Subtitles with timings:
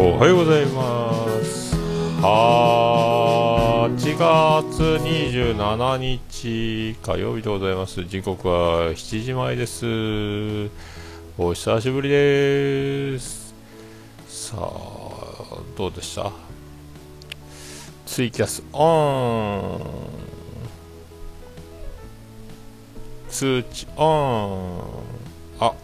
[0.00, 1.74] おはようございます。
[1.74, 2.18] 8
[4.16, 8.04] 月27日火曜日でございます。
[8.04, 10.70] 時刻は7時前です。
[11.36, 13.52] お久しぶりです。
[14.28, 14.60] さあ
[15.76, 16.30] どうでした？
[18.06, 19.80] ツイキャスオン。
[23.28, 24.80] 通知オン。
[25.58, 25.74] あ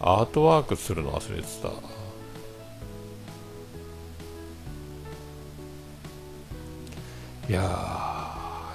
[0.00, 1.68] アートワークするの忘れてた。
[7.48, 7.62] いや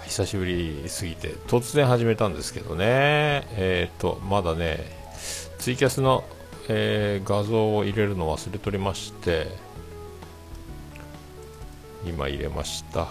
[0.06, 3.46] 久しぶりすぎて突然始めたんですけどね。
[3.52, 4.80] えっ、ー、とまだね
[5.60, 6.24] ツイキャスの、
[6.70, 9.48] えー、画像を入れるの忘れとりまして
[12.04, 13.10] 今入れました。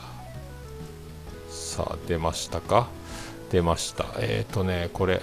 [1.49, 2.89] さあ出ましたか？
[3.53, 4.07] 出ました。
[4.19, 5.23] えっ、ー、とねこれ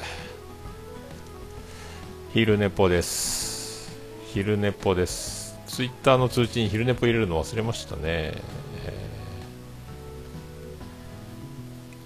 [2.33, 3.91] 昼寝ぽです。
[4.31, 5.59] 昼寝ぽです。
[5.67, 8.35] ツイッターの通知に昼寝ぽ入れるの忘れましたね。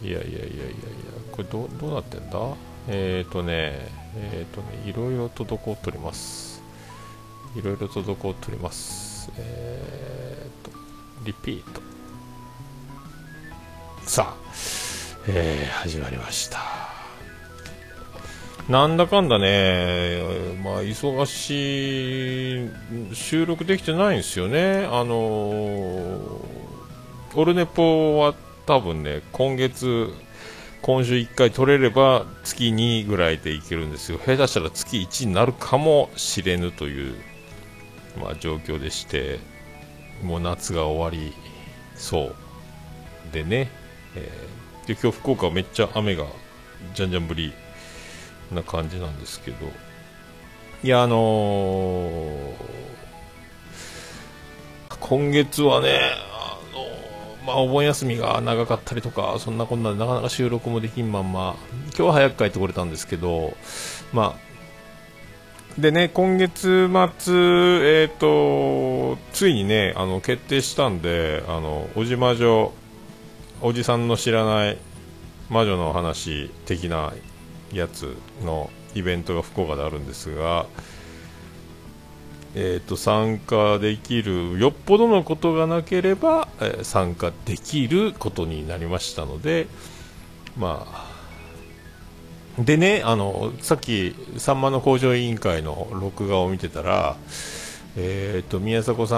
[0.04, 0.48] いやいやいやいやいや
[1.32, 2.40] これどどうなってんだ？
[2.90, 6.62] えっ、ー、とねえっ、ー、とねいろいろ滞っております。
[7.56, 9.32] いろいろ滞っております。
[9.38, 10.72] えっ、ー、と
[11.24, 11.82] リピート。
[14.06, 14.36] さあ、
[15.28, 16.60] えー、始まりました。
[18.70, 20.22] なんだかんだね、
[20.64, 22.66] まあ、忙し
[23.12, 24.88] い、収録できてないんですよね。
[24.90, 25.16] あの
[27.36, 28.34] オルネポは
[28.66, 30.14] 多分ね、今月、
[30.82, 34.18] 今週1回取れれば月2ぐらいでいけるんですよ。
[34.18, 37.16] 下手したら月1になるかもしれぬという、
[38.20, 39.40] まあ、状況でして、
[40.22, 41.34] もう夏が終わり
[41.96, 42.36] そう
[43.34, 43.70] でね、
[44.16, 46.26] えー、で今日福岡はめっちゃ雨が
[46.94, 47.54] じゃんじゃん降り
[48.52, 49.58] な感じなんですけど、
[50.84, 52.54] いや、あのー、
[55.00, 56.00] 今月はね、
[57.46, 61.56] まあ、お盆休みが長かったりとか、そんなこんなでなかなか収録もできんまんま、
[61.88, 63.56] 今日は早く帰ってこれたんですけど、
[64.14, 64.54] まあ、
[65.82, 66.88] でね、今月
[67.18, 72.72] 末、えっ、ー、と、ついにね、あの、決定したんで、あの、おじ魔女、
[73.62, 74.78] おじさんの知らない
[75.50, 77.14] 魔女の話的な
[77.72, 80.68] やつのイベントが福岡であるんですが、
[82.56, 89.68] えーと、参加できるよっぽどのことがなければ、えー、参加できることになりましたので、
[90.58, 97.18] まあ、でね、あのさっき、さんまの工場委員会の録画を見てたら、
[97.96, 99.18] えーと、宮迫さ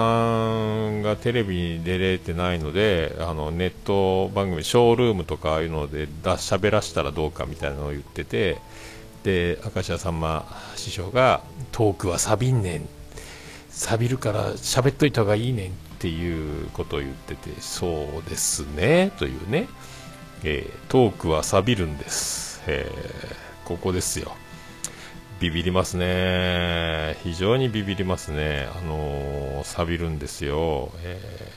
[0.90, 8.58] んがテレビに出れてないのであのネット番組、ショールームとかああいうので喋らせたらどうかみたいなのを言ってて
[9.22, 11.42] で明石家さんま師匠が
[11.72, 12.95] トークはサビんねん
[13.76, 19.12] 錆びるから喋っといた方がいいねんっていうことを言っててそうですね。
[19.18, 19.68] というね、
[20.42, 24.32] えー、トークは錆びるんです、えー、ここですよ。
[25.40, 27.18] ビビりますね。
[27.22, 28.66] 非常にビビりますね。
[28.74, 31.52] あのー、錆びるんですよ、え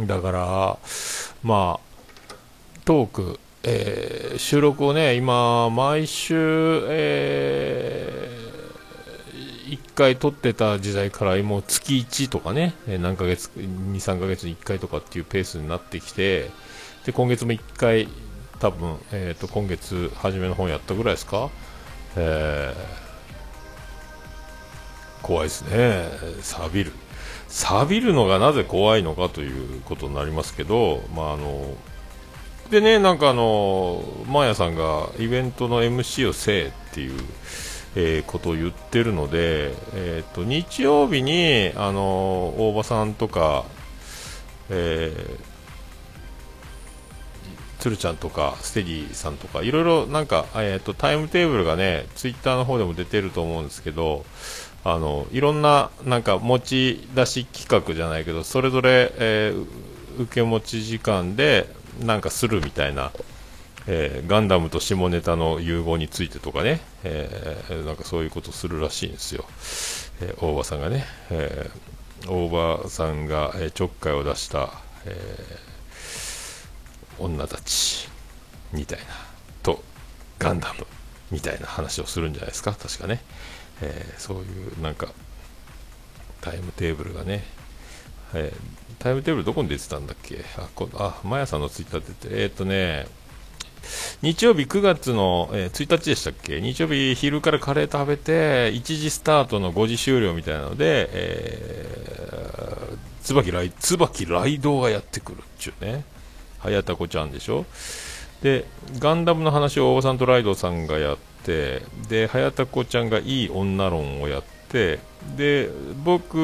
[0.00, 0.78] ー、だから
[1.42, 2.34] まあ
[2.86, 8.41] トークえー、収録をね、今、毎週、え
[9.72, 16.50] 1回撮ってた時代からもう月1とかね、何ヶ月、2、3ヶ月に1回とかっていうペースになってきて、
[17.06, 18.08] で、今月も1回、
[18.60, 21.48] 多分、えっ、ー、と、今月初めの本やったぐらいですか、
[22.16, 26.04] えー、怖いですね。
[26.42, 26.92] 錆びる。
[27.48, 31.74] 錆びるのがなぜ怖いのかということになりますけど、まあ、あの、
[32.70, 37.18] でね、なんかあの、マーヤさんがイベントの MC をせえっていう、
[37.94, 43.64] えー、ことを言ってるので、えーと、日曜日にあの大場さんとか、
[44.70, 45.40] えー、
[47.80, 54.24] 鶴ちゃんとかステディさんとかいろいろなんか、えーと、タイムテーブルがねツイッターの方でも出てると思うんですけど
[54.84, 61.68] あのいろんななんか持ち出し企画じゃないけどそれぞれ、えー、受け持ち時間で
[62.00, 63.12] なんかするみたいな
[63.86, 69.44] えー、ガンダムと下ネタの融合についてとかね、えー、なんかそういうことするらしいんですよ、
[70.20, 71.70] えー、大場さんがね、え
[72.28, 74.70] 大場さんが、えちょっかいを出した、
[75.04, 75.16] え
[77.18, 78.08] 女たち
[78.72, 79.04] みたいな
[79.62, 79.82] と
[80.38, 80.86] ガンダム
[81.30, 82.72] みたいな話をするんじゃないですか。
[82.72, 83.20] 確かね、
[83.80, 85.08] えそういうなんか
[86.40, 87.44] タイムテーブルがね、
[88.34, 88.52] え
[89.00, 90.44] タイムテーブルどこに出てたんだっけ？
[90.56, 93.06] あこあマヤさんのツイッター出てえっ、とね
[94.22, 96.60] 日曜日9月の、えー、1日でしたっけ？
[96.60, 106.04] 日曜日昼からカレー食べて1時スタートの5時終了みたいなので、えー、椿ライ椿ライドがやってくるっちゅうね。
[106.60, 107.66] 早田子ちゃんでしょ？
[108.42, 108.66] で
[108.98, 115.00] ガンダムの話を大場さんとライドさんがやってで早田子ちゃんがいい女論をやって
[115.36, 115.68] で
[116.04, 116.36] 僕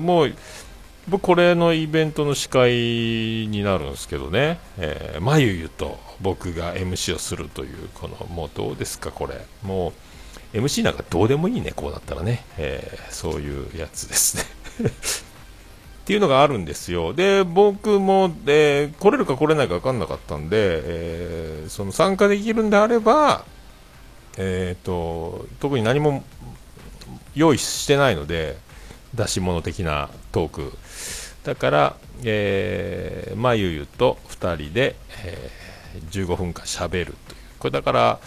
[0.00, 0.26] も
[1.08, 2.72] 僕これのイベントの司会
[3.48, 9.44] になるんですけどね、えー、まゆゆと僕が MC をするというこのもうどうですかこれ。
[9.62, 9.92] も
[10.54, 14.88] う MC なんかどうでもいいねこうだったらね、えー、そういうやつですね。
[14.88, 17.12] っていうのがあるんですよ。
[17.12, 23.44] で僕も、えー、来れるか来れないか分かんなかったんで、えー、その参加できるんであれば
[24.36, 26.24] えーと特に何も
[27.34, 28.56] 用意してないので
[29.14, 30.72] 出し物的なトーク。
[31.44, 37.38] だから、えー、まゆゆと2人で、えー、15分間しゃべるという。
[37.58, 38.20] これだから、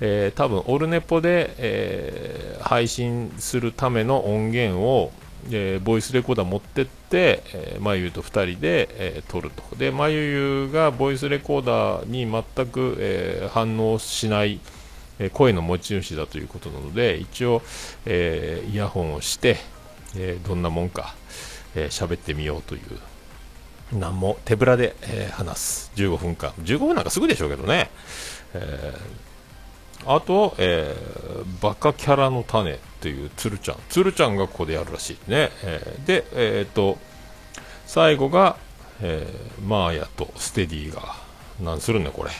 [0.00, 5.12] えー、多分オルネポで、えー、配信するための音源を、
[5.50, 9.76] えー、ボイスレコーダー持ってって、えー、まゆゆと2人で、えー、撮ると。
[9.76, 14.60] でまゆゆがボイスレコーダーに全く、えー、反応しない
[15.32, 17.62] 声の持ち主だということなので一応、
[18.06, 19.56] えー、イヤホンをして、
[20.16, 21.14] えー、どんなもんか
[21.74, 22.80] 喋、えー、ってみようという。
[23.92, 25.92] 何も手ぶらで、えー、話す。
[25.96, 26.52] 15分間。
[26.62, 27.90] 15分なんかすぐでしょうけどね、
[28.54, 33.76] えー、あと、えー、バカキャラの種っていうつるちゃん。
[33.90, 36.98] つるちゃんがここでやるらしいね、えー、でえっ、と
[37.86, 38.56] 最後が、
[39.00, 41.16] えー、マーヤとステディが
[41.60, 42.30] 何するんだこれ。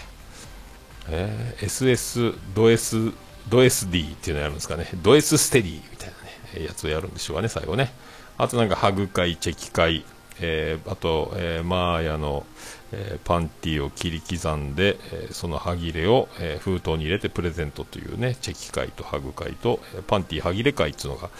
[1.09, 3.13] えー、SS ド S
[3.49, 4.89] ド SD っていうのやるんですかね。
[5.03, 6.22] ド S ステディみたいな。
[6.61, 7.93] やつをやるんでしょうかね最後ね。
[8.39, 10.05] あとなんかハグ会チェキ会、
[10.41, 12.47] えー、あと、えー、マーヤの、
[12.93, 21.31] えー、パンティを切り刻んで、え、その歯切れを、え、封筒に入れてプレゼントというねチェキ会とハグ会と、え、パンティ歯切れ会っていうのが、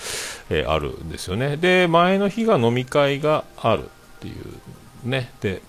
[0.51, 1.57] え、あるんですよね。
[1.57, 3.89] で前の日が飲み会があるっ
[4.21, 5.33] ていうね。
[5.41, 5.63] で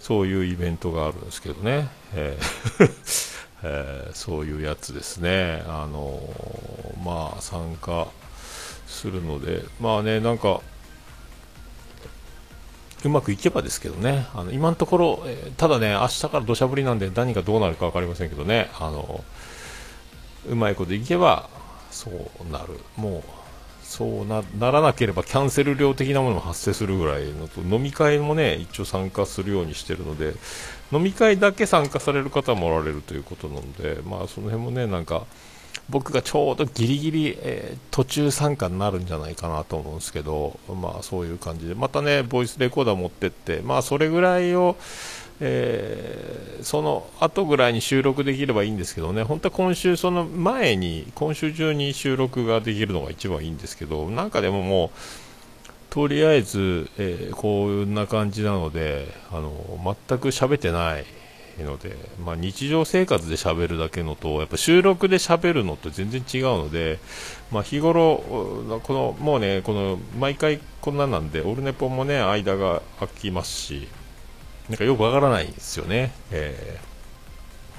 [0.00, 3.33] そういうイベントがあるんですけどね、えー。
[3.66, 8.06] えー、そういうやつですね、あのー、まあ、参加
[8.86, 10.60] するので、まあね、なんか、
[13.02, 19.24] うまくいけばですけどね、あの今のところ、えー、ただね、明日から土砂降りなんで何がどうなるか分かりませんけどね、あの
[20.46, 21.48] うまいこといけば
[21.90, 23.22] そうなる、もう
[23.82, 30.34] そうなならなければキャンセル料的なものも発生するぐらいのと飲み会もね一応参加するようにしてるので
[30.92, 35.24] 飲み会だけ参加される方もおられるということなのでまあその辺もねなんか
[35.90, 41.74] 僕がちょうどギリギリ、えー、途中参加になるんじゃないかなと思うんですけどまあそういう感じで。
[41.74, 44.76] またねボイスレコーダー持ってってまあそれぐらいを
[45.40, 54.90] えー、その後ぐらいに収録できればいいんですけどね、本当は今週、その前に、今週中に収録ができるのが一番いいんですけど、なんかでももう、
[55.94, 59.52] とりあえず、えー、こんな感じなので、あの
[60.08, 61.04] 全く喋ってない
[61.62, 66.98] ので、まあ、日常生活で喋るだけのと、やっぱ収録で喋るのと全然違うので、
[67.52, 68.24] まあ、日頃、
[68.82, 73.86] このもうね、この毎回こんなんなんで、オルネポもね、間が空きますし、
[74.68, 76.12] なんかよくわからないんですよね。
[76.32, 76.80] え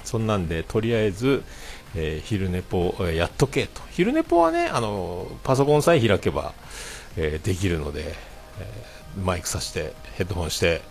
[0.02, 1.44] ー、そんなんで、とりあえず、
[1.94, 3.82] えー、昼寝ぽ、えー、やっとけと。
[3.90, 6.54] 昼寝ぽはね、あの、パソコンさえ開けば、
[7.16, 8.14] えー、できるので、
[8.58, 8.86] え
[9.22, 10.82] マイクさして、ヘッドホンして、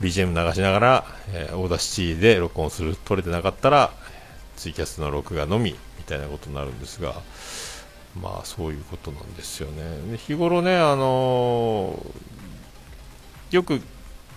[0.00, 2.96] BGM 流しながら、え Audacity で録音する。
[3.04, 3.92] 撮れてなかったら、
[4.56, 7.22] ツイキャスの録画のみ、みたいなことになるんですが、
[8.20, 10.16] まあそういうことなんですよね。
[10.16, 12.04] 日頃ね、あの
[13.50, 13.80] よく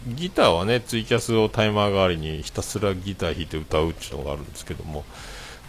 [0.07, 5.03] ギターはねツイキャスをタイマー代わりにひたすらギター弾いて歌うっていうのがあるんですけども、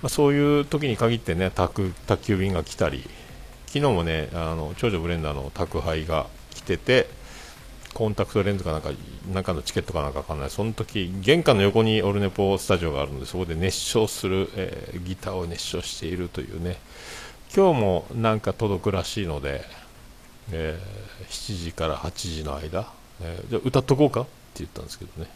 [0.00, 3.05] まあ、そういう時に限ってね宅宅急便が来たり
[3.73, 7.09] 昨日もねあの長女ブレンダーの宅配が来てて
[7.95, 8.91] コンタクトレンズかなんか
[9.33, 10.50] なんかのチケットかなんかわかんない。
[10.50, 16.76] その時玄関の横にオルネポスタジオがあるのでそこで熱唱する、えー、ギターを熱唱しているというね。
[17.55, 19.64] 今日もなんか届くらしいので、
[20.50, 22.87] えー、7時から8時の間
[23.23, 25.31] えー、じゃあ歌っとこうかって言ったんですけどね、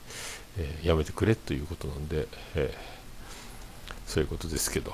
[0.59, 2.75] えー、やめてくれということなんで、え、
[4.07, 4.93] そういうことですけど、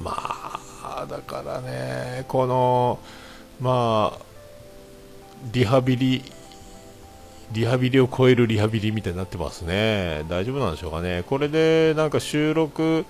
[0.00, 0.71] まあ。
[1.08, 2.98] だからねこの
[3.60, 4.18] まあ
[5.52, 6.22] リハビリ
[7.52, 13.04] リハビリを超えるリハビリみたいになってますね大丈夫なんでしょうかねこれでなんか収録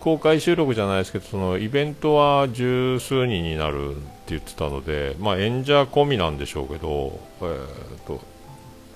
[0.00, 8.20] 公開収録じゃないですけどそのイベントは十数人になるって言ってたので、まあ、演者込みなんでしょうけど、えーと、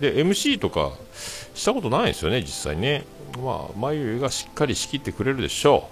[0.00, 0.92] で MC とか
[1.54, 3.04] したことないですよね、実際ね。
[3.38, 5.88] まあ、眉がしっかり仕切ってくれるでしょ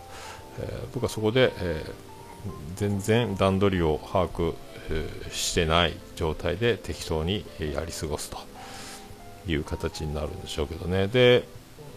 [0.59, 0.63] う。
[0.63, 1.93] えー、僕はそこで、えー、
[2.77, 4.55] 全然段取りを把握、
[5.31, 8.37] してない状態で適当にやり過ごすと
[9.47, 11.09] いう形になるんでしょうけどね。
[11.09, 11.45] で、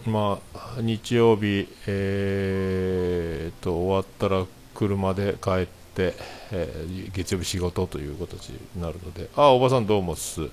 [0.05, 6.13] まあ、日曜日、えー、と終わったら車で帰って、
[6.51, 10.47] えー、月曜日仕事という形になるので、あ、おばさんどうもっす。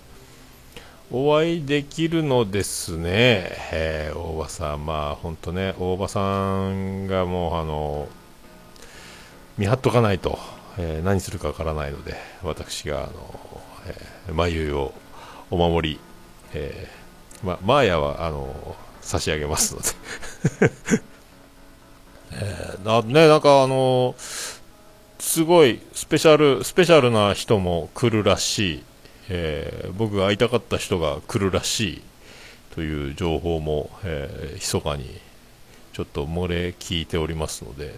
[1.12, 8.08] お会いできるのですね、えー、大場さん、まあ本当ね、大場さんがもうあの
[9.58, 10.38] 見張っとかないと、
[10.78, 14.92] えー、何するかわからないので、私があの、えー、眉を
[15.50, 16.00] お守り、
[16.52, 19.88] えー、ま、マーヤはあの差し上げますので
[22.36, 24.16] えー、なね、なんかあの
[25.18, 28.82] すごいスペシャル、スペシャルな人も来るらしい。
[29.28, 32.02] えー、僕が会いたかった人が来るらしい
[32.74, 35.20] という情報も、えー、密かに
[35.94, 37.94] ちょっと漏れ聞いておりますので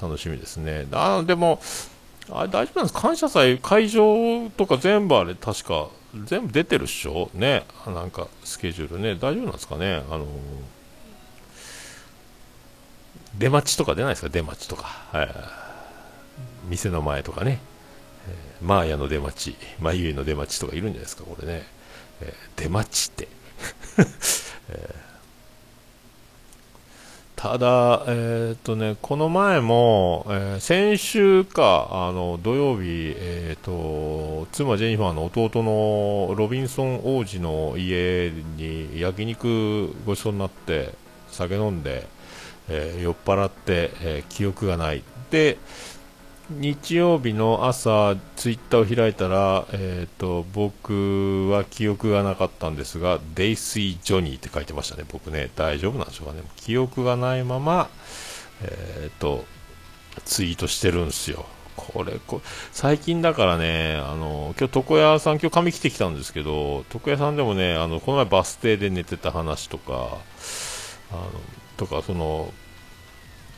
[0.00, 0.86] 楽しみですね。
[0.92, 1.60] あでも
[2.30, 2.94] あ大丈夫なんです。
[2.94, 5.88] 感謝祭会場とか全部あれ確か
[6.24, 7.28] 全部出てるっしょ？
[7.34, 7.64] ね。
[7.86, 9.16] なんかスケジュールね。
[9.16, 10.02] 大丈夫なんですかね？
[10.08, 10.26] あの
[13.36, 14.28] 出待ちとか出ないですか？
[14.28, 15.28] 出待ちとか、はい、
[16.68, 17.58] 店の前とかね。
[18.28, 21.64] えマーヤの出待ち、マユイの出待ちとかいるんじゃないですか、これね。
[22.22, 23.28] えー、出待ちって。
[24.70, 25.13] えー、
[27.44, 40.94] ただ、えー、っとね、この前も、えー、先週か、あの、土曜日、えっと、妻ジェニファーの弟のロビンソン王子の家に焼肉ごちそうになって、
[41.28, 42.06] 酒飲んで、
[42.70, 45.02] え酔っ払って、え記憶がない。
[45.30, 45.58] で、
[46.50, 57.88] 日曜日の朝、ツイッターを開いたら、えーと、僕は記憶がなかったんですが、デイスイ・ジョニーって書いてましたね、僕ね、大丈夫なんでしょうかね、記憶がないまま、
[58.62, 59.46] えーと、
[60.26, 61.46] ツイートしてるんですよ。
[61.76, 70.18] これこ最近だからね、あの今日床屋さん、今日髪切ってきたんですけど、床屋さんでもね、あのこの前バス停で寝てた話とか、
[71.10, 71.30] あの
[71.78, 72.52] とかその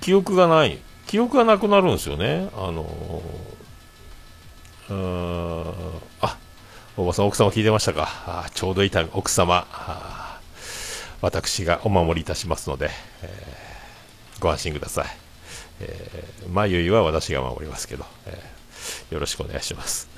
[0.00, 0.78] 記憶がない。
[1.07, 2.49] 記憶がなくなるんですよね。
[2.57, 6.37] あのー、あ、
[6.97, 8.09] おばさん奥様聞いてましたか。
[8.27, 9.67] あちょうどいた奥様。
[11.21, 12.91] 私がお守りいたしますので、
[13.23, 15.07] えー、ご安心ください。
[15.81, 20.09] えー、まゆいは私が守りますけど、えー、よろしくお願いします。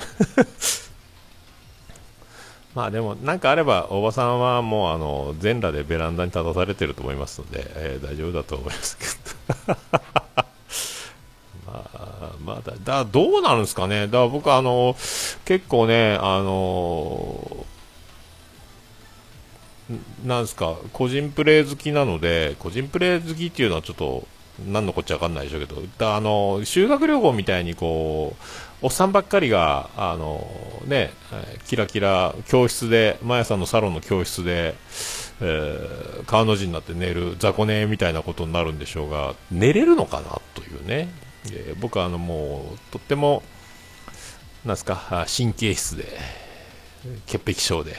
[2.75, 9.05] まあでも、なんかあれば、おばさんはもうあの全裸でベランダに立たされてると思いますので、えー、大丈夫だと思いますけ
[9.73, 10.28] ど。
[12.49, 14.07] まだ、だどうなるんですかね。
[14.07, 14.97] だから僕あの、
[15.45, 17.67] 結構ね、あの
[20.25, 24.27] なんですか、個人プレー好きなので、個人プレー好きっていうのはちょっと、
[24.67, 28.35] 何のこっちゃわかんないでしょうけど、だあの、修学旅行みたいにこ
[28.83, 30.47] う、おっさんばっかりが、あの、
[30.85, 31.13] ね、
[31.67, 34.75] キラキラ教室で、マヤさんのサロンの教室で、
[35.41, 41.09] えー、川の字になって寝る雑魚寝みたいなことになるんでしょうが、寝れるのかなというね、
[41.47, 43.43] えー、僕はあのもうとっても
[44.65, 46.05] なんすか神経質で
[47.27, 47.95] 潔癖症で、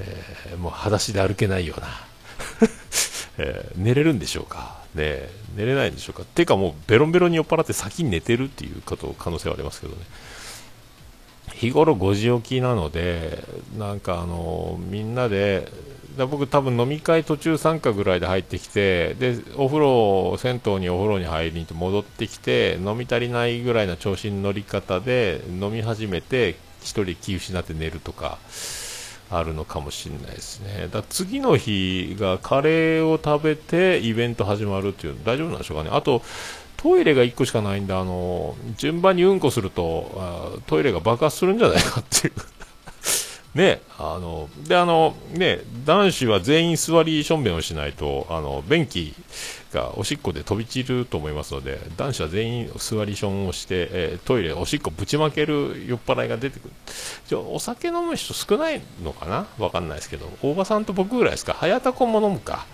[0.00, 1.86] えー、もう裸足で歩けないような、
[3.38, 6.24] えー、寝れるんでしょうか、ね、寝れないんでしょうか。
[6.24, 10.02] っていうかもうベロンベロンに酔っ払って先に寝てるっていうこと可能性はありますけどね。
[11.54, 13.44] 日頃5時起きなので
[13.78, 15.70] なんかあのみんなで
[16.16, 28.38] だ僕、多分飲み会途中参加ぐらいで入ってきてでお風呂銭湯にお風呂に入りに戻ってきて飲み足りないぐらいの調子に乗り方で飲み始めて1人気失って寝るとか
[29.30, 30.88] あるのかもしれないですね。
[30.92, 35.90] だ次の日がカレーを食べてイベント始まるっていう大丈夫なんでしょうかね。
[35.92, 36.22] あと
[36.76, 42.34] トイレが1個しかないんであの順番にうんこするとトイレが爆発するんじゃないかっていう。
[43.54, 49.14] ね、あの、で、あの、ね、男子は全員座りしょんべんをしないと、あの、便器
[49.74, 56.74] がおしっこで飛び散ると思いますので、男子は全員座りしょんをして、えー、トイレ、おしっこぶちまける酔っ払いが出てくる。
[57.26, 59.46] じゃお酒飲む人少ないのかな？
[59.58, 61.52] わかんないですけど、大場さんと僕ぐらいですか？
[61.52, 62.66] 早田子も飲むか？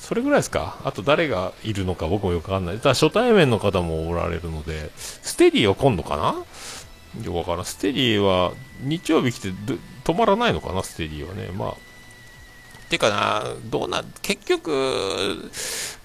[0.00, 0.76] それぐらいですか？
[0.84, 2.78] あと誰がいるのか僕もよくわかんない。
[2.78, 6.34] ただ初対面の方もおられるので、ステディを今度かな？
[7.24, 7.64] よくわからん。
[7.64, 8.52] ステディは
[8.82, 9.52] 日曜日来て
[10.06, 11.48] 止まらないのかな、ステディはね。
[11.52, 11.74] まあ、
[12.88, 15.50] てかな、どうな、結局、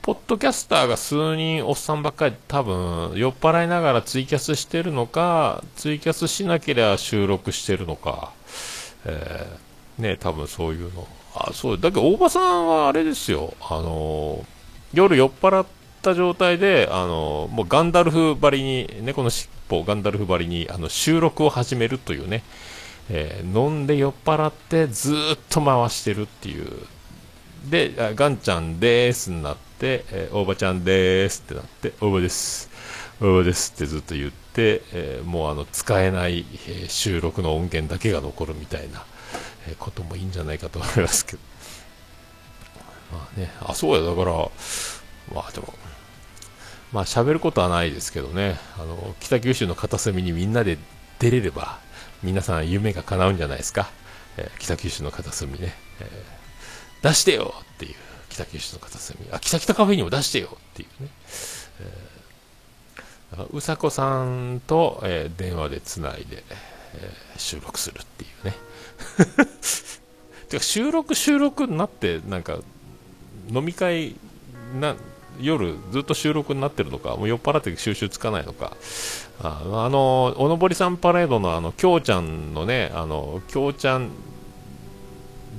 [0.01, 8.31] ポッドキャスターが数人おっさんばっかり多分酔っ払いながらツイキャスしてるのか、ツイキャスしなければ収録してるのか、
[9.05, 11.07] えー、ね、多分そういうの。
[11.35, 13.53] あそうだけど大場さんはあれですよ。
[13.61, 14.43] あの
[14.93, 15.65] 夜酔っ払っ
[16.01, 22.43] た状態であのもうガンダルフばりに猫の尻尾ガンダルフばりにあの収録を始めるというね、
[23.13, 26.67] えー、飲んで酔っ払ってずっと回してるっていう。
[27.69, 32.69] でガンちゃんですになって、えー、大場ちゃんですってなって大場です。
[33.19, 39.05] 大場ですってずっと言って、えー、もうあの使えない、え収録の音源だけが残るみたいな
[39.67, 41.39] えこともいいんじゃないかと思いますけど。
[43.11, 44.31] まあね、あ、そうや、だから、
[45.33, 45.73] まあでも、
[46.93, 50.77] まあ喋ることはないですけどね、あの、北九州の片隅にみんなで
[51.19, 51.79] 出れれば、
[52.23, 53.89] 皆さん夢が叶うんじゃないですか。
[54.37, 57.95] えー、北九州の片隅ね、えー、出してよっていう、
[58.29, 59.19] 北九州の片隅。
[59.31, 61.09] あ、北北カフェにも出してよっていうね。
[63.33, 66.43] えー、うさこさんと、えー、電話でつないで、
[66.95, 68.55] えー、収録するっていうね。
[70.49, 72.59] てか収録収録になってなんか
[73.49, 74.15] 飲み会
[74.79, 74.95] な
[75.41, 78.75] 夜ずっと収録になってるのかもう酔っ払って収集つかないのか。
[79.43, 84.09] ああのおのぼりさんパレードのあのきょうちゃんのねあのきょうちゃん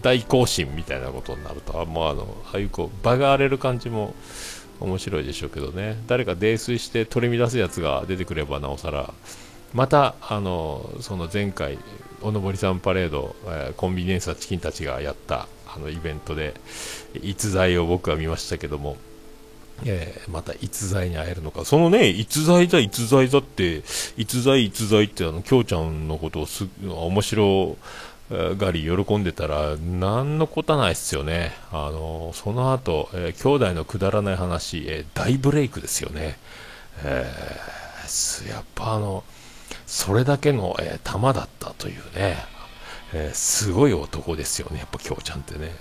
[0.03, 4.15] 大行進みたいなことになるともうあのああいうこう場が荒れる感じも
[4.81, 5.97] 面白いでしょうけどね。
[6.07, 9.13] 誰か泥酔して取り乱すやつが出てくればなおさら
[9.75, 11.79] またあのその前回
[12.21, 16.55] おのぼりさんパレード、えー、コンビニエンスはチキンたちがやったあのイベントで
[17.23, 18.97] 逸材を僕は見ましたけども、
[19.85, 21.65] えー、また逸材に会えるのか。
[21.65, 23.83] そのね逸材だ逸材だって
[24.17, 27.77] 逸材逸材ってあのきょうちゃんのことをす面白
[28.31, 31.53] がり喜んでたら何のことないっすよね。
[31.71, 36.39] あのその後、えー、兄弟のくだらない話、えー、大ブレイクですよね、
[37.05, 39.25] えー、やっぱあの
[39.87, 42.37] それだけの、えー、玉だったというね、
[43.13, 45.75] えー、すごい男ですよね、やっぱ京ちゃんってね。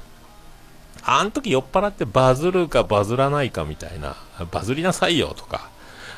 [1.04, 4.16] あの時酔っ払ってバズるかバズらないかみたいな、
[4.52, 5.70] バズりなさいよとか、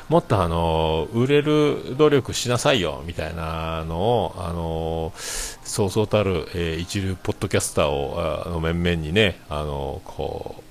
[0.08, 10.64] もっとあの、売れる努力しなさいよみたいなのを、あの、そうそうたる、えー、一流ポッドキャスターを、あの面々にね、あの、こう、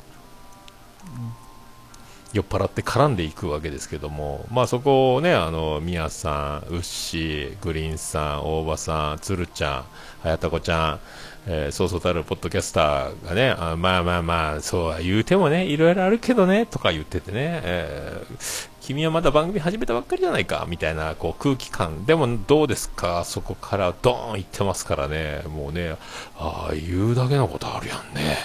[2.33, 9.85] 酔っ払って絡んでいくわけですけども、まあ、そこをね、あの、宮さん、ウッシー、グリーンさん、大場さん、鶴ちゃん、
[10.23, 10.99] 早田子ちゃん、
[11.45, 22.05] えー、そうそうたるポッドキャスターがね、あまあまあまあ、そうは言うてもね、いろいろあるけどね、とか言っててね、えー、君はまだ番組始めたばっかりじゃないか、みたいなこう空気感。
[22.05, 23.25] でもどうですか？
[23.25, 25.97] そこからドーン行ってますからね、もうね、
[26.37, 28.37] ああ、言うだけのことあるやんね。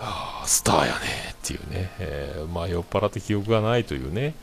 [0.00, 0.90] ああスターやね
[1.32, 4.34] っていうね、えー、まあ、酔っ払って記憶がないというね、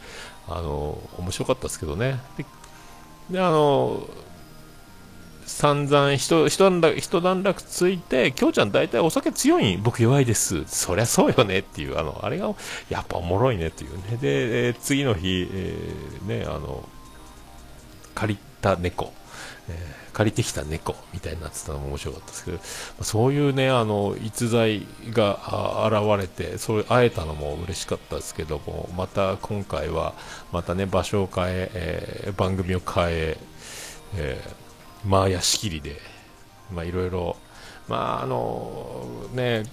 [0.47, 2.19] あの面白かったですけどね。
[2.37, 2.45] で、
[3.31, 4.07] であの
[5.45, 10.63] 散々一一段落一段落ついて、きょうちゃん大体お酒強いん僕弱いです。
[10.65, 12.53] そりゃそうよねっていう、あの、あれが
[12.89, 14.17] やっぱおもろいねっていうね。
[14.21, 16.87] で、えー、次の日、えー、ね、あの、
[18.13, 19.13] 借りた猫。
[19.69, 22.59] えー借りてきた猫みたいになってたのも面白かったですけど、
[23.03, 30.13] そういうね、あの、逸材が現れて、そういう会えたのも嬉しかったですけども、また今回は、
[30.53, 33.37] またね、場所を変え、えー、番組を変え、
[34.15, 34.64] えー、
[35.05, 35.99] まあ、屋敷りで、
[36.73, 37.37] まあ、いろいろ、
[37.87, 39.63] まあ、あの、ね、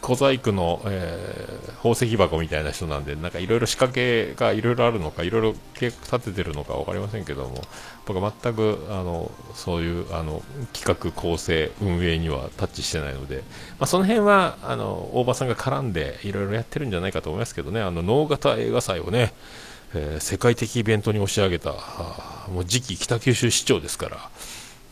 [0.00, 7.62] 小細工の、えー、宝石箱みたいな人なんで、なんかいろいろ仕掛けがいろいろあるのか、いろいろ計画立ててるのか分かりませんけども、
[8.06, 13.38] 僕は全くあのそういうあの企画、構成、運営にはタッチしてないので、
[13.78, 19.32] まあ、その辺はあの大場さんが絡んでいろいろやってるんじゃないかと思いますけどね、あの能型映画祭をね、
[19.94, 21.72] えー、世界的イベントに押し上げた、
[22.52, 24.30] もう次期北九州市長ですから。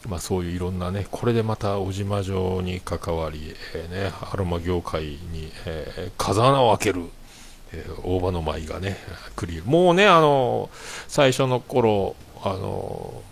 [0.09, 7.07] まあ、そういういろんなね、これでまた小島城に関わり、えー、ね、アロマ業界に、えー、風穴を開ける、
[7.73, 8.97] えー、大場の舞がね、
[9.35, 10.71] クリもうね、あの
[11.09, 13.23] 最初の頃、あの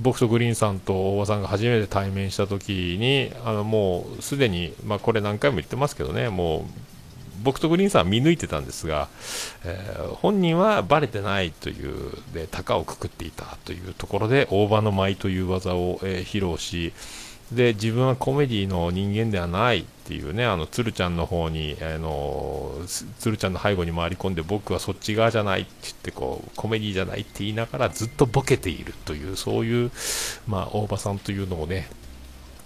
[0.00, 6.62] 僕とグリーンさんと大場さんが初めて対面した時に、あのもうすでに、まあ、これ何回も言ってますけどね、もう
[7.42, 9.08] 僕とグリーンさんは見抜いてたんですが、
[9.64, 16.92] えー、本人はバレてないというで高をくくっていたというところで大場の舞という技を、えー、披露し
[17.52, 22.74] で自分はコメディの人間ではないっていうねあの鶴ちゃんの方にあの
[23.18, 29.90] 鶴ちゃんの背後に回り込んで僕はそっち側じゃないって言ってこうコメディじゃないって言いながらずっとボケているというそういう、
[30.46, 31.88] まあ、大場さんというのをね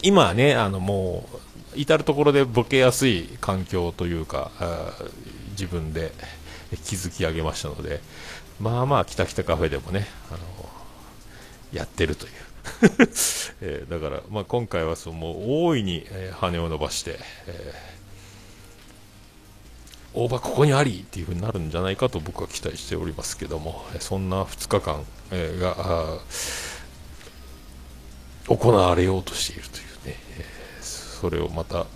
[0.02, 4.50] 今はねあのもう至る所でボケやすい環境というか
[5.50, 6.12] 自分で
[6.84, 8.00] 築き上げましたので
[8.62, 10.38] まあまあ、きたきたカフェでもね、あの
[11.72, 12.32] やってるという、
[13.60, 26.20] えー、だから、まあ、今回はその大いに、え、羽を伸ばして、えー、大葉ここにありっていう風になるんじゃないかと僕は期待しておりますけども、そんな2日間、えー、が
[28.46, 29.84] 行われようとしているという、
[31.22, 31.86] それをまた、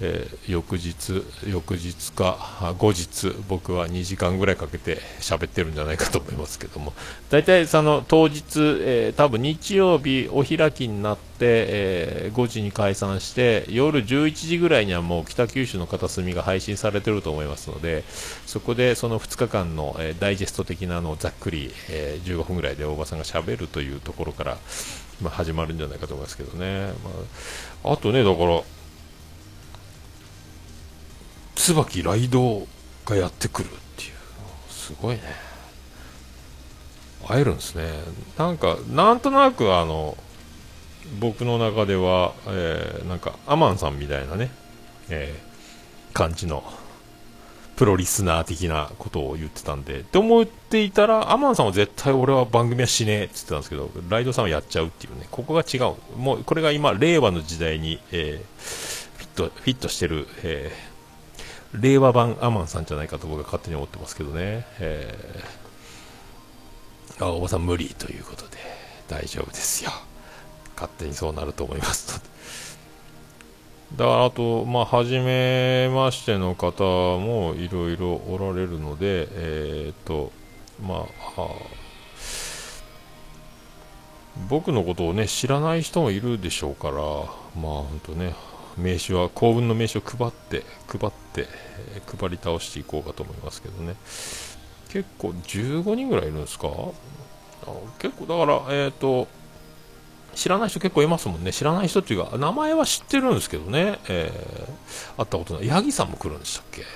[0.00, 6.94] えー、翌日、翌日か後日、僕は2時間ぐらいかけて喋ってるんじゃないかと思いますけども、
[7.28, 8.40] 大体その当日、
[8.80, 18.04] えー、多分日曜日お開きになって、えー、5時に解散して、夜11時ぐらいにはもう北九州の片隅が配信されてると思いますので、
[18.46, 24.58] そこでその2日間の、えダイジェスト的なのをざっくり、え15分ぐらいで大場さんがしゃべるというところから、
[25.22, 26.92] まあ、始まるんじゃないかと思いますけどね。
[27.84, 28.62] まあ、あとね、だから、
[31.54, 32.66] 椿ライド
[33.04, 34.12] がやってくるっていう、
[34.68, 35.22] すごいね。
[37.26, 37.88] 会えるんですね。
[38.36, 40.16] なんか、なんとなくあの、
[41.20, 44.50] 僕の中では、えー、なんか、アマンさんみたいなね、
[45.08, 46.64] えー、感じの、
[47.76, 56.18] プロリスナー的なことを言ってたんで、って思っていたら、アマンさんは絶対俺は番組はしねえって言ってたんですけど、ライドさんはやっちゃうっていうね、ここが違う。
[56.18, 64.66] もう、これが今、令和の時代に、えー、フィット、フィットしてる、えー、令和版アマンさんじゃないかと僕は勝手に思ってますけどね。
[64.78, 68.58] えー、あ、おばさん無理ということで、
[69.08, 69.90] 大丈夫ですよ。
[70.76, 72.20] 勝手にそうなると思います
[73.96, 76.82] だからあと、まあ、初めましての方
[77.18, 80.32] もいろいろおられるので、えー、っと、
[80.82, 81.48] まあ、
[84.48, 87.02] 僕のことをね、知らない人もいるでしょうから、まあ、
[87.82, 88.34] 本当ね、
[88.78, 91.46] 名刺は、幸運の名刺を配って、配って、
[91.96, 93.96] えー、配り倒していこうかと思いますけどね。
[94.88, 96.68] 結構、15人ぐらいいるんですか？
[97.98, 99.28] 結構、だから、えっ、と、
[100.34, 101.52] 知らない人結構いますもんね。
[101.52, 103.98] 知らない人っていうか、名前は知ってるんですけどね。
[104.08, 105.66] えー、会ったことない。
[105.66, 106.86] ヤギさんも来るんでしたっけ、えー、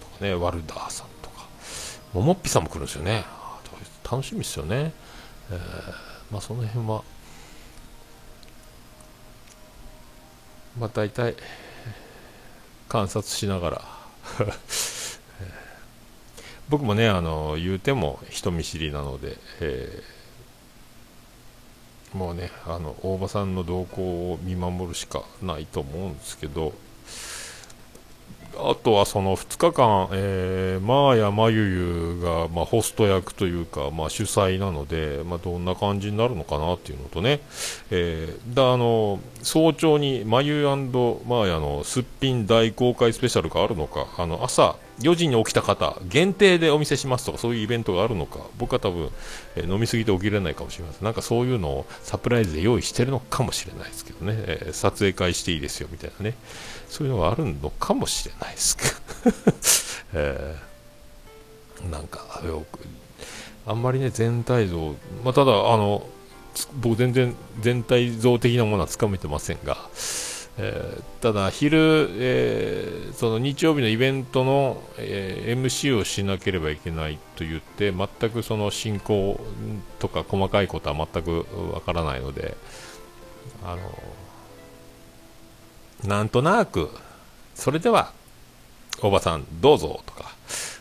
[0.00, 1.46] とかね、ワルダーさんとか。
[2.12, 3.24] ももっぴさんも来るんですよね。
[4.10, 4.92] 楽しみですよね。
[5.50, 5.58] えー、
[6.30, 7.02] まあその辺は、
[10.78, 11.34] まあ大体、
[12.88, 13.82] 観察しながら
[16.68, 20.14] 僕もね、あの、言うても人見知りなので、えー
[22.14, 26.72] もうね、あの大場さんの動向を見守るしかないと思うんですけど、
[28.56, 37.40] あとはその2日間、えー、マーヤ・マユユが、まあ、ホスト役というか、まあ、主催なので、まあ、どんな感じになるのかなっていうのとね、
[37.90, 49.10] えー、だあの早朝にマユマーヤのすっぴん大公開スペシャルがあるのか、あの朝4時に起きた方、限定でお見せしますとか、そういうイベントがあるのか、僕は多分、
[49.56, 51.04] えー、飲みすぎて起きれないかもしれません。
[51.04, 56.36] なんかそういうのをサプライズで用意してるのかもしれないですけどね、えー、撮影会していいですよみたいなね、
[56.88, 58.90] そういうのがあるのかもしれないですけど、
[60.14, 62.80] えー、なんか、よく、
[63.66, 66.06] あんまりね、全体像、まあ、ただ、あの、
[66.80, 69.76] 僕全然全体像的なものはつかめてませんが、
[70.56, 79.40] えー、ただ昼、えー、その日曜日のイベントの、えー、MC をしなければいけないと言って全くその進行
[79.98, 82.56] とか細かいことは全くわからないので
[83.64, 83.80] あの
[86.08, 86.88] なんとなく
[87.56, 88.12] それでは
[89.02, 90.30] おばさんどうぞとか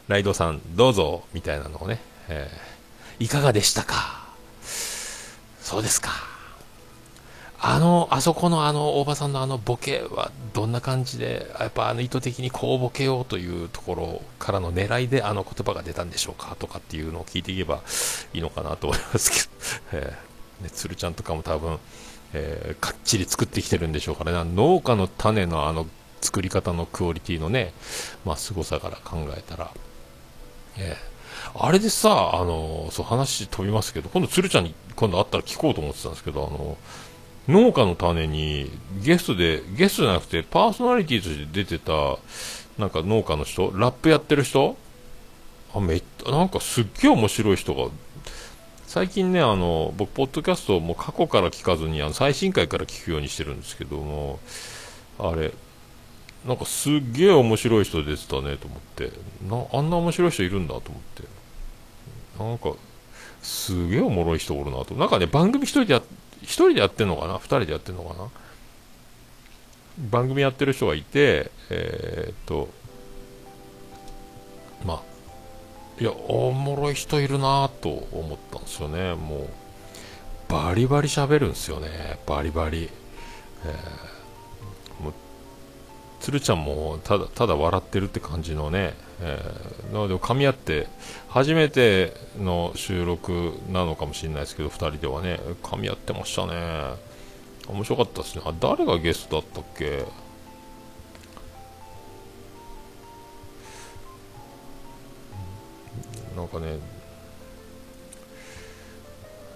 [0.07, 2.51] ライドさんどうぞみたいなのをね、え
[3.19, 4.27] いかがでしたか？
[5.61, 6.32] そうですか。
[7.65, 17.81] あの、あそこのあの、大場さんのあのボケはどんな感じで、やっぱあの意図的にこうボケようというところからの狙いであの言葉が出たんでしょうかとかっていうのを聞いていけば
[18.33, 19.47] いいのかなと思いますけど、
[20.05, 21.79] えー、ね、鶴ちゃんとかも多分、
[22.33, 25.87] えー、かっちり作ってきてるんでしょうからね、農家の種のあの
[26.19, 27.73] 作り方のクオリティのね、
[28.25, 29.71] まあ、凄さから考えたら、
[30.77, 36.77] えー、あれでさ、あの、そう話飛びますけど、今度鶴ちゃんに今度会ったら聞こうと思ってたんですけど、あの、
[37.47, 38.71] 農家の種に
[39.03, 42.17] ゲストで、ゲストじゃなくてパーソナリティとして出てた、
[42.77, 44.77] なんか農家の人、ラップやってる人？
[45.75, 47.89] あ、めっなんかすっげえ面白い人が、
[48.85, 54.39] 最近ね、あの、僕、ポッドキャストも過去から聞かずに、あの、最新回から聞くようにしてるんですけども、
[55.17, 55.51] あれ、
[56.47, 59.11] なんかすっげえ面白い人出てたねと思って、
[59.49, 61.23] な、あんな面白い人いるんだと思って、
[62.39, 62.77] なんか、
[63.41, 64.93] すげえおもろい人おるなと。
[64.93, 66.03] なんかね、番組一人でやっ
[66.43, 68.29] 1人でやってんのかな？2人でやってんのかな？
[70.09, 72.69] 番組やってる人がいて、えー、っと、
[74.85, 75.01] まあ、
[76.01, 79.49] いや、おもろい人いるなと思ったんですよね、もう。
[80.49, 82.19] バリバリ喋るんですよね。
[82.25, 82.89] バリバリ、
[83.65, 85.13] えー、もう
[86.19, 90.87] 鶴ちゃんもただただ笑ってるって感じのね、えー、なので噛み合って
[91.33, 96.53] 初めての収録なのかもしれないですけど2人ではね噛み合ってましたね。
[97.67, 98.43] 面白かったですね。
[98.45, 100.05] あ誰がゲストだったっけ？
[106.35, 106.77] なんかね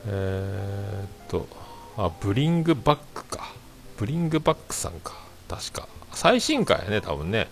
[0.08, 1.48] えー、っと
[1.96, 3.54] あブリングバックか。
[3.98, 5.14] ブリングバックさんか。
[5.48, 5.88] 確か。
[6.12, 7.50] 最新回やね多分ね、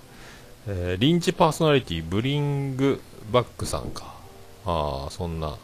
[0.67, 4.14] えー、臨時パーソナリティブリングバックさんか。
[4.65, 5.55] ああそんな。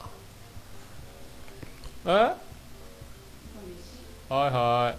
[2.06, 2.10] え？
[2.10, 2.36] は
[4.30, 4.98] いはい。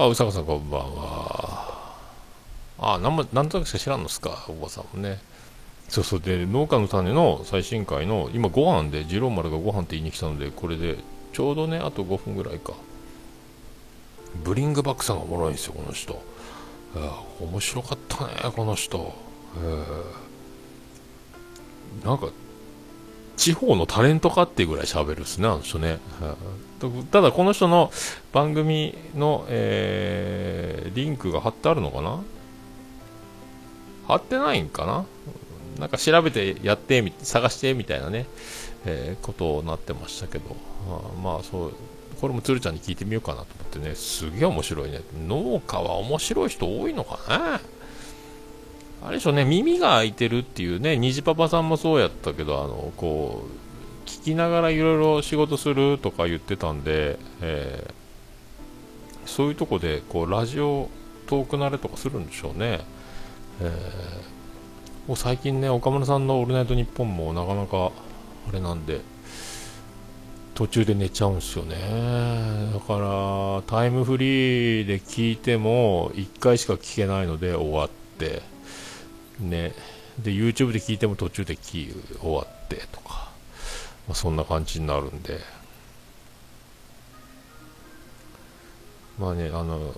[0.00, 1.94] あうさこさんこんばんは。
[2.78, 5.20] あなんもなんとなくしか知らんのっすかおばさんもね。
[5.88, 6.20] そうそう。
[6.20, 10.96] で農家の種の最新回の今ご飯で次郎丸がご飯って言いに来たのでこれで
[11.32, 12.72] ちょうどねあと5分ぐらいか。
[14.44, 16.22] ブリングバックさんがおもろいんですよこの人。
[17.40, 19.14] 面白かったねこの人
[22.04, 22.28] なんか
[23.36, 25.98] 地方のタレントかっていうぐらい喋るっすねあの人ね。
[27.10, 27.90] ただこの人の
[28.32, 32.20] 番組の、えー、リンクが貼ってあるのかな？
[34.06, 35.04] 貼ってないんかな？
[35.78, 38.26] なんか調べてやって探してみたいなね、
[38.84, 40.56] えー、ことをなってましたけど、
[40.88, 41.72] あまあそう
[42.20, 43.94] これも鶴ちゃんに聞いてみようかなと思ってね。
[43.94, 45.02] すげえ面白いね。
[45.26, 47.60] 農家は面白い人多いのかな
[49.02, 53.44] あれでしょね耳が開いてるっていうね虹パパさんもそうやったけどあのこ
[54.04, 60.88] う聞きながらいろいろ仕事するとか言ってたんで、えー、そういうとこでこうラジオ
[61.26, 62.80] 遠くなれとかするんでしょうね、
[63.60, 64.38] えー
[65.08, 67.92] もう最近ね、岡村さんの「オールナイトニッポン」もなかなか
[68.46, 69.00] あれなんで、
[70.54, 71.76] 途中で寝ちゃうんですよね。
[72.74, 78.42] だから、タイムフリーで聞いても、1回しか聞けないので終わって、
[79.40, 79.74] ね。
[80.18, 83.30] で、YouTube で聞いても途中で聞終わってとか、
[84.06, 85.40] まあ、そんな感じになるんで、
[89.18, 89.94] まあね、あの、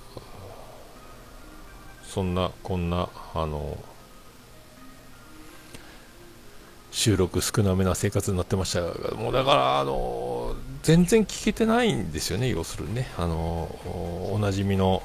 [2.04, 3.78] そんな、こんな、あの、
[6.90, 13.78] 収録少なめな生活になってましたが、もうだから、あの全然聞けてないんですよね、要するにね、あの
[14.32, 15.02] おなじみの、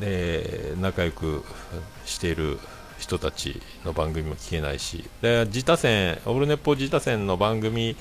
[0.00, 1.44] えー、仲良く
[2.04, 2.58] している
[3.02, 7.96] 人たちの番組も聞けないし、で自他戦、オールネポ自他戦の番組、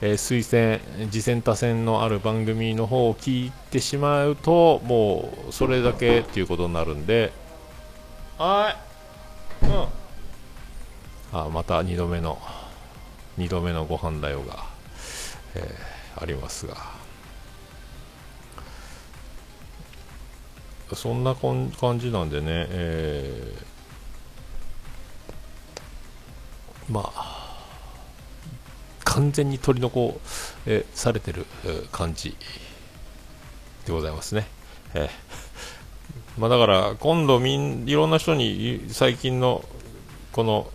[0.00, 7.32] えー、推薦、次戦他戦のある番組の方を聞いてしまうと、もうそれだけっていうことになるんで、
[8.38, 8.74] は
[9.62, 12.38] い、うん、あまた2度目の。
[13.38, 14.66] 2度目のご飯だよが、
[15.54, 16.76] えー、ありますが。
[20.94, 23.69] そんな感じなんでね、えー、
[26.90, 27.56] まあ
[29.04, 30.20] 完全に取り残
[30.94, 31.46] されてる
[31.92, 32.36] 感じ
[33.86, 34.46] でございますね。
[34.94, 35.10] えー
[36.38, 39.64] まあ、だから今度みんいろんな人に最近の
[40.32, 40.70] この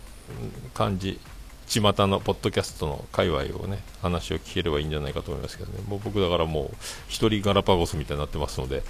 [0.74, 1.18] 感じ
[1.66, 5.80] 巷のポッドキャストの界隈をね話を聞ければいいんじゃないかと思いますけどね。
[5.88, 6.76] もう僕だからもう
[7.08, 8.82] 一人ガラパゴスみたいになってますので、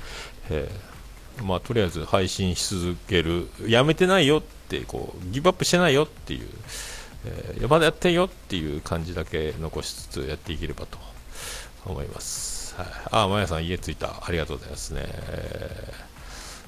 [0.51, 6.49] えー、まあ、とりあえず配信し続けるやめてないよってこうギブアップしてないよっていう、
[7.25, 10.99] えー、まだやってんよっていう感じだけ残しつつやっていければと
[11.85, 15.93] 思います、はい、あまやさん家着いたありがとうございますね、え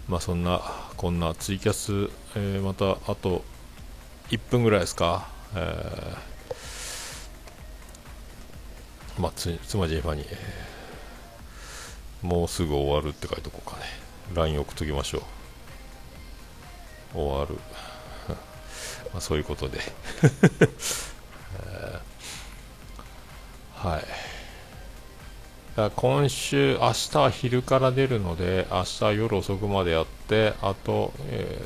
[0.09, 0.61] ー、まあ、そんな
[0.97, 3.45] こんなツイキャス、えまたあと
[4.31, 10.25] 1分ぐらいですかえー、まあ、つ妻ジェファに、
[12.23, 13.85] もうすぐ終わるって書いとこうかね。
[14.35, 15.23] LINE 送っときましょう。
[17.15, 17.59] 終わる。
[19.19, 19.81] まあ、そういうことで、
[23.75, 24.05] はい。
[25.97, 31.59] 今週、明日は昼から出るので、明日夜遅くまでやって、あと、え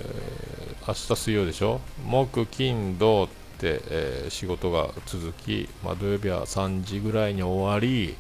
[0.81, 1.83] ー、明日水曜でしょ？
[2.07, 8.17] 木、金、土って、えー、仕事が続き、まあ、土曜日は3時ぐらいに終わり、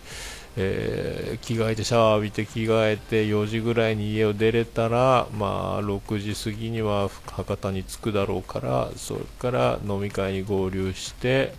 [0.56, 11.54] えー、着替えてシャワー浴びて着替えて4時ぐらいに家を出れたら、まあ、6時過ぎには博多に着くだろうからそれから飲み会に合流して、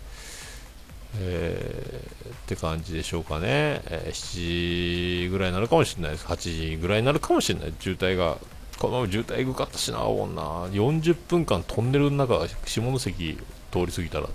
[1.19, 6.25] えー、って感じでしょうかね、えー、7時ぐらいになるかもしれないです。
[6.25, 8.37] 8時ぐらいになるかもしれない渋滞が
[8.77, 10.41] このまま渋滞ぐかったしな女。
[10.67, 14.27] 40分間トンネルの中下関通り過ぎたら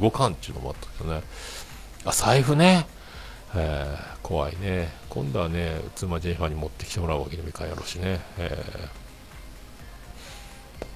[0.00, 1.22] 動かんっていうのもあったけどね、
[2.04, 2.86] あ、財布ね。
[3.54, 4.88] えー、怖いね。
[5.08, 8.20] 今度はね、妻ジェニファーに持ってきてもらうわけにもいかんやろうしね。
[8.38, 8.64] え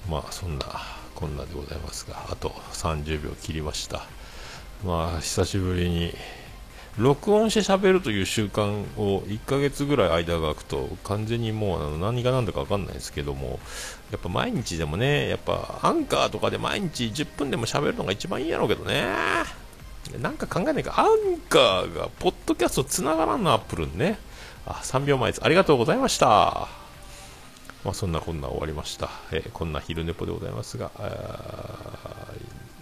[0.07, 0.65] ー、まあ、そんな、
[1.13, 4.05] こんなでございますが、あと30秒切りました。
[4.83, 6.13] まあ、久しぶりに、
[6.97, 13.59] 録音して喋るという習慣を1ヶ月ぐらい間が空くと完全にもうあの何が何だか分かんないですけども
[14.09, 19.05] やっぱ毎日でもねやっぱアンカーとかで毎日10分でも喋るのが一番いいやろうけどね
[20.19, 24.17] なんか考えないかアンカーがポッドキャストつながらんのアップルね
[24.65, 26.67] あ3秒前ですありがとうございました
[27.83, 30.91] まあ、そんなこんな終わりました、えー、こんな昼寝ぽでございますが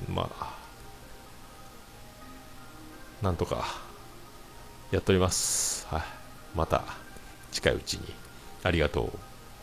[0.09, 0.55] まあ
[3.21, 3.65] なんとか
[4.91, 5.87] やっております。
[5.87, 6.03] はい。
[6.55, 6.83] また
[7.51, 8.13] 近いうちに
[8.63, 9.11] ありがとう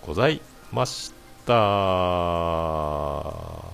[0.07, 1.13] ございまし
[1.47, 3.72] た。